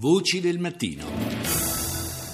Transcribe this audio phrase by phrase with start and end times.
[0.00, 1.04] Voci del mattino.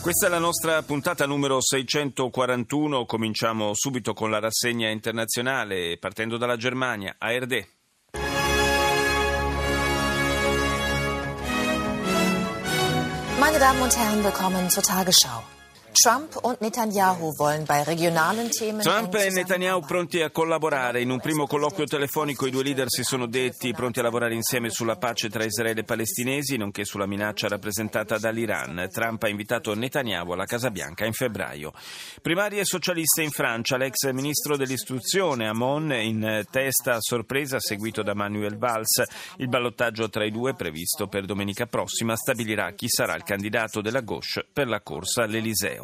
[0.02, 3.06] Questa è la nostra puntata numero 641.
[3.06, 7.66] Cominciamo subito con la rassegna internazionale, partendo dalla Germania, ARD.
[13.38, 15.53] Meine Damen und Herren, willkommen zur Tagesschau.
[15.94, 18.80] Trump und Netanyahu wollen bei regionalen Themen.
[18.80, 21.00] Trump e Netanyahu pronti a collaborare.
[21.00, 24.70] In un primo colloquio telefonico i due leader si sono detti pronti a lavorare insieme
[24.70, 28.88] sulla pace tra Israele e palestinesi, nonché sulla minaccia rappresentata dall'Iran.
[28.90, 31.72] Trump ha invitato Netanyahu alla Casa Bianca in febbraio.
[32.20, 38.58] Primarie socialiste in Francia, l'ex ministro dell'istruzione Amon in testa a sorpresa seguito da Manuel
[38.58, 39.00] Valls.
[39.36, 44.00] Il ballottaggio tra i due previsto per domenica prossima stabilirà chi sarà il candidato della
[44.00, 45.83] gauche per la corsa all'Eliseo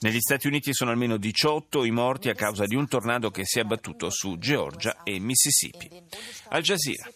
[0.00, 3.58] Negli Stati Uniti sono almeno 18 i morti a causa di un tornado che si
[3.58, 5.90] è abbattuto su Georgia e Mississippi.
[6.48, 7.10] Al Jazeera.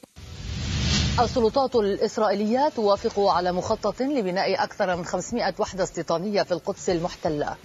[1.20, 7.56] السلطات الإسرائيلية توافق على مخطط لبناء أكثر من 500 وحدة استيطانية في القدس المحتلة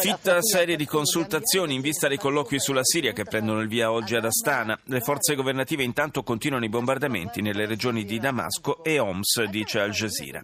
[0.00, 4.16] Fitta serie di consultazioni in vista dei colloqui sulla Siria che prendono il via oggi
[4.16, 4.78] ad Astana.
[4.84, 9.90] Le forze governative intanto continuano i bombardamenti nelle regioni di Damasco e Homs, dice Al
[9.90, 10.42] Jazeera.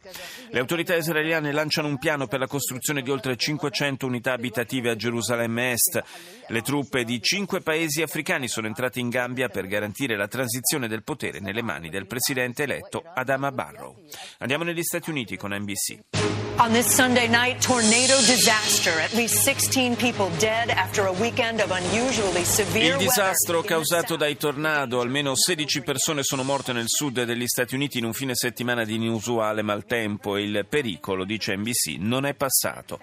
[0.50, 4.96] Le autorità israeliane lanciano un piano per la costruzione di oltre 500 unità abitative a
[4.96, 6.02] Gerusalemme Est.
[6.48, 11.02] Le truppe di cinque paesi africani sono entrate in Gambia per garantire la transizione del
[11.02, 13.96] potere nelle mani del presidente eletto Adama Barrow.
[14.38, 16.45] Andiamo negli Stati Uniti con NBC.
[16.58, 18.90] On this Sunday night, tornado disaster.
[19.02, 24.38] At least 16 people dead after a weekend of unusually severe Il disastro causato dai
[24.38, 28.84] tornado, almeno 16 persone sono morte nel sud degli Stati Uniti in un fine settimana
[28.84, 33.00] di inusuale maltempo e il pericolo, dice NBC, non è passato.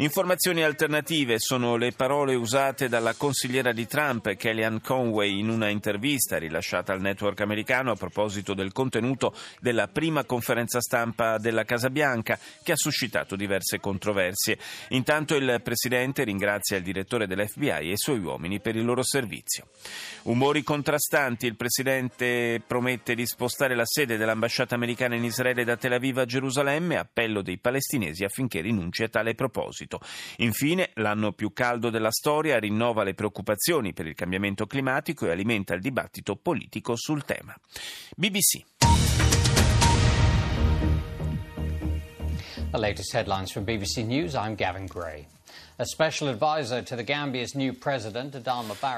[0.00, 6.38] Informazioni alternative sono le parole usate dalla consigliera di Trump, Kellyanne Conway, in una intervista
[6.38, 12.38] rilasciata al network americano a proposito del contenuto della prima conferenza stampa della Casa Bianca,
[12.62, 14.56] che ha suscitato diverse controversie.
[14.88, 19.66] Intanto il Presidente ringrazia il direttore dell'FBI e i suoi uomini per il loro servizio.
[20.22, 25.92] Umori contrastanti, il Presidente promette di spostare la sede dell'ambasciata americana in Israele da Tel
[25.92, 29.88] Aviv a Gerusalemme, appello dei palestinesi affinché rinunci a tale proposito.
[30.38, 35.74] Infine, l'anno più caldo della storia rinnova le preoccupazioni per il cambiamento climatico e alimenta
[35.74, 37.56] il dibattito politico sul tema.
[38.16, 38.64] BBC.
[42.70, 44.34] The latest headlines from BBC News.
[44.34, 45.26] I'm Gavin Gray.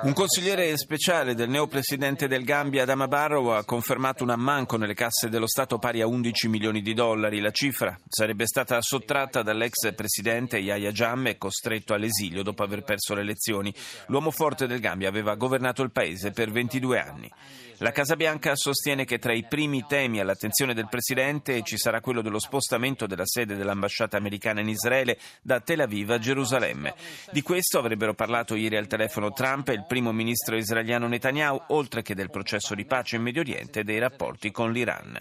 [0.03, 5.29] Un consigliere speciale del neopresidente del Gambia, Adama Barrow, ha confermato un ammanco nelle casse
[5.29, 7.39] dello Stato pari a 11 milioni di dollari.
[7.39, 13.21] La cifra sarebbe stata sottratta dall'ex presidente Yahya Jammeh, costretto all'esilio dopo aver perso le
[13.21, 13.73] elezioni.
[14.07, 17.31] L'uomo forte del Gambia aveva governato il paese per 22 anni.
[17.83, 22.23] La Casa Bianca sostiene che tra i primi temi all'attenzione del Presidente ci sarà quello
[22.23, 26.72] dello spostamento della sede dell'ambasciata americana in Israele da Tel Aviv a Gerusalemme.
[27.31, 32.03] Di questo avrebbero parlato ieri al telefono Trump e il primo ministro israeliano Netanyahu, oltre
[32.03, 35.21] che del processo di pace in Medio Oriente e dei rapporti con l'Iran.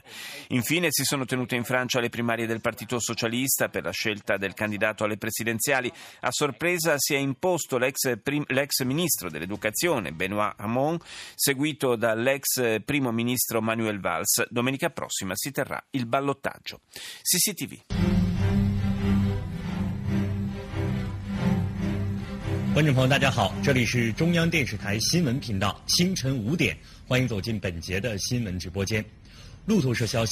[0.50, 4.54] Infine si sono tenute in Francia le primarie del Partito Socialista per la scelta del
[4.54, 5.92] candidato alle presidenziali.
[6.22, 10.98] A sorpresa si è imposto l'ex, prim- l'ex ministro dell'Educazione Benoît Hamon,
[11.36, 14.48] seguito dall'ex primo ministro Manuel Valls.
[14.50, 16.82] Domenica prossima si terrà il ballottaggio.
[17.22, 18.21] CCTV.
[22.82, 26.76] 观众朋友，大家好，这里是中央电视台新闻频道，清晨五点，
[27.08, 29.06] 欢迎走进本节的新闻直播间。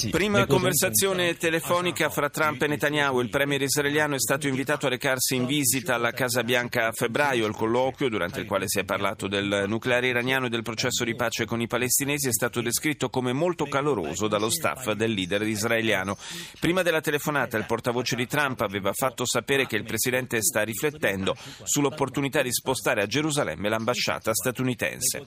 [0.10, 3.22] Prima conversazione telefonica fra Trump e Netanyahu.
[3.22, 7.46] Il premier israeliano è stato invitato a recarsi in visita alla Casa Bianca a febbraio.
[7.46, 11.16] Il colloquio, durante il quale si è parlato del nucleare iraniano e del processo di
[11.16, 16.18] pace con i palestinesi, è stato descritto come molto caloroso dallo staff del leader israeliano.
[16.60, 21.36] Prima della telefonata, il portavoce di Trump aveva fatto sapere che il presidente sta riflettendo
[21.64, 25.24] sull'opportunità di spostare a Gerusalemme l'ambasciata statunitense.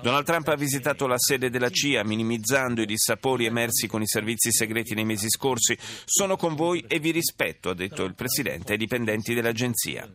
[0.00, 4.52] Donald Trump ha visitato la sede della CIA, minimizzando i dissapori emersi con i servizi
[4.52, 5.76] segreti nei mesi scorsi.
[6.04, 10.10] Sono con voi e vi rispetto, ha detto il Presidente ai dipendenti dell'agenzia.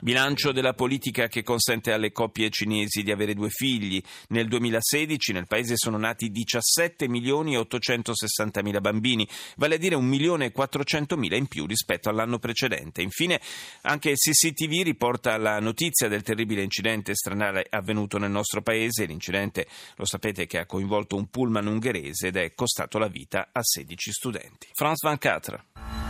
[0.00, 4.00] Bilancio della politica che consente alle coppie cinesi di avere due figli.
[4.28, 9.96] Nel 2016 nel paese sono nati 17 milioni e 860 mila bambini, vale a dire
[9.96, 13.02] 1 milione e 400 mila in più rispetto all'anno precedente.
[13.02, 13.40] Infine
[13.82, 19.04] anche CCTV riporta la notizia del terribile incidente stradale avvenuto nel nostro paese.
[19.04, 19.66] L'incidente,
[19.96, 24.12] lo sapete, che ha coinvolto un pullman ungherese ed è costato la vita a 16
[24.12, 24.68] studenti.
[24.72, 26.09] France 24.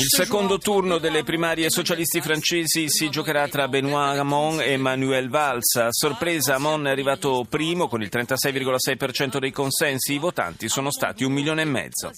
[0.00, 5.76] Il secondo turno delle primarie socialisti francesi si giocherà tra Benoît Hamon e Manuel Valls.
[5.76, 11.22] A sorpresa Hamon è arrivato primo con il 36,6% dei consensi, i votanti sono stati
[11.22, 12.10] un milione e mezzo.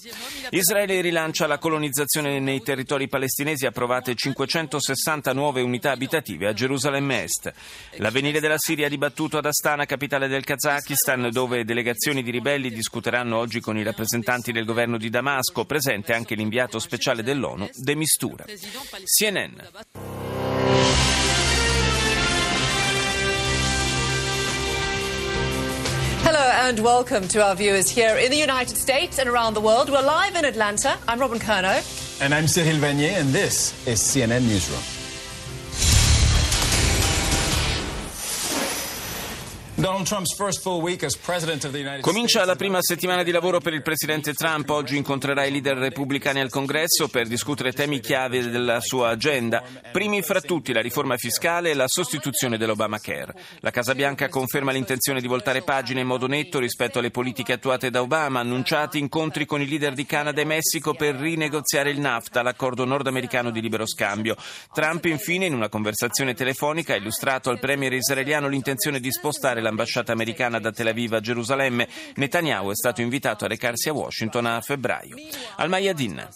[0.49, 7.53] Israele rilancia la colonizzazione nei territori palestinesi, approvate 560 nuove unità abitative a Gerusalemme Est.
[7.97, 13.37] L'avvenire della Siria ha dibattuto ad Astana, capitale del Kazakistan, dove delegazioni di ribelli discuteranno
[13.37, 17.95] oggi con i rappresentanti del governo di Damasco, presenti presente anche l'inviato speciale dell'ONU De
[17.95, 18.45] Mistura.
[19.03, 19.67] CNN.
[26.23, 29.89] Hello and welcome to our viewers here in the United States and around the world.
[29.89, 30.97] We're live in Atlanta.
[31.07, 31.81] I'm Robin Kerno.
[32.21, 34.98] And I'm Cyril Vanier, and this is CNN Newsroom.
[42.01, 44.69] Comincia la prima settimana di lavoro per il presidente Trump.
[44.71, 49.63] Oggi incontrerà i leader repubblicani al congresso per discutere temi chiave della sua agenda.
[49.89, 53.33] Primi fra tutti la riforma fiscale e la sostituzione dell'Obamacare.
[53.59, 57.89] La Casa Bianca conferma l'intenzione di voltare pagina in modo netto rispetto alle politiche attuate
[57.89, 62.41] da Obama, annunciati incontri con i leader di Canada e Messico per rinegoziare il NAFTA,
[62.41, 64.35] l'accordo nordamericano di libero scambio.
[64.73, 69.67] Trump infine in una conversazione telefonica ha illustrato al premier israeliano l'intenzione di spostare la
[69.69, 74.47] l'ambasciata americana da Tel Aviv a Gerusalemme, Netanyahu è stato invitato a recarsi a Washington
[74.47, 75.15] a febbraio.
[75.57, 76.27] Al Mayadin.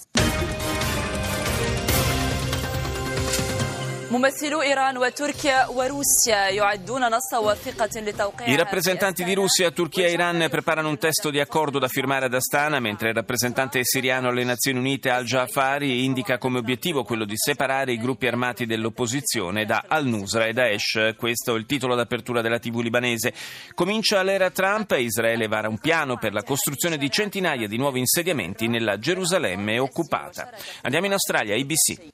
[4.12, 10.46] ممثلو إيران وتركيا وروسيا يعدون نص وثيقة لتوقيع I rappresentanti di Russia, Turchia e Iran
[10.50, 14.78] preparano un testo di accordo da firmare ad Astana, mentre il rappresentante siriano alle Nazioni
[14.78, 20.54] Unite Al-Jafari indica come obiettivo quello di separare i gruppi armati dell'opposizione da Al-Nusra e
[20.54, 21.14] Daesh.
[21.16, 23.34] Questo è il titolo d'apertura della TV libanese.
[23.74, 27.98] Comincia l'era Trump e Israele vara un piano per la costruzione di centinaia di nuovi
[27.98, 30.50] insediamenti nella Gerusalemme occupata.
[30.82, 32.11] Andiamo in Australia, ABC.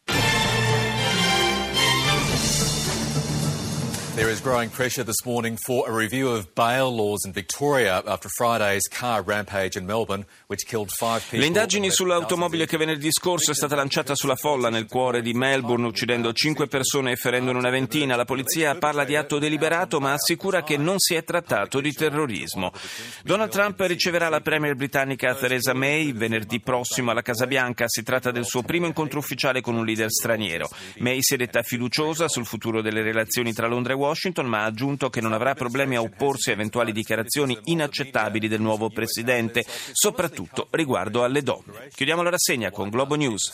[4.20, 8.28] There is growing pressure this morning for a review of bail laws in Victoria after
[8.28, 11.40] Friday's car rampage in Melbourne, which killed five people.
[11.40, 15.88] Le indagini sull'automobile che venerdì scorso è stata lanciata sulla folla nel cuore di Melbourne,
[15.88, 18.18] uccidendo cinque persone e ferendone una ventina.
[18.18, 22.74] La polizia parla di atto deliberato, ma assicura che non si è trattato di terrorismo.
[23.24, 27.86] Donald Trump riceverà la premier britannica Theresa May venerdì prossimo alla Casa Bianca.
[27.88, 30.68] Si tratta del suo primo incontro ufficiale con un leader straniero.
[30.98, 34.64] May si è detta fiduciosa sul futuro delle relazioni tra Londra e Washington Washington, ma
[34.64, 39.64] ha aggiunto che non avrà problemi a opporsi a eventuali dichiarazioni inaccettabili del nuovo presidente,
[39.92, 41.90] soprattutto riguardo alle donne.
[41.94, 43.54] Chiudiamo la rassegna con Globo News.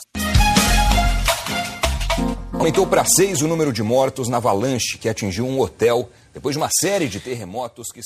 [2.65, 6.09] Aumentou para seis o número de mortos na avalanche que atingiu um hotel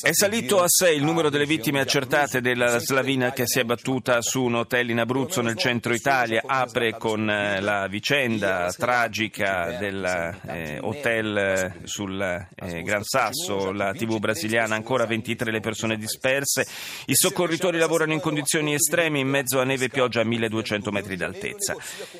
[0.02, 4.22] è salito a 6 il numero delle vittime accertate della slavina che si è battuta
[4.22, 6.44] su un hotel in Abruzzo nel centro Italia.
[6.46, 14.20] Apre con eh, la vicenda tragica dell'hotel eh, eh, sul eh, Gran Sasso, la TV
[14.20, 16.68] brasiliana, ancora 23 le persone disperse.
[17.08, 21.16] I soccorritori lavorano in condizioni estreme in mezzo a neve e pioggia a 1200 metri
[21.16, 21.76] d'altezza.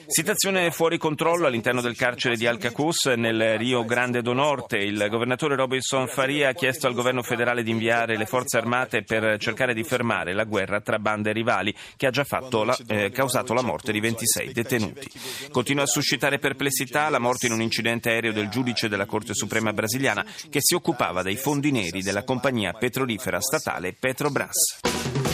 [0.08, 4.78] Situazione fuori controllo all'interno del carcere di Alcacus nel Rio Grande do Norte.
[4.78, 9.38] Il governatore Robinson Faria ha chiesto al governo federale di inviare le forze armate per
[9.40, 12.26] cercare di fermare la guerra tra bande rivali che ha già
[12.64, 15.10] la, eh, causato la morte di 26 detenuti.
[15.52, 19.74] Continua a suscitare perplessità la morte in un incidente aereo del giudice della Corte Suprema
[19.74, 25.29] brasiliana che si occupava dei fondi neri della compagnia petrolifera statale Petrobras.